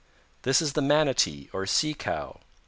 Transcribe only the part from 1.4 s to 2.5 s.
or Sea Cow.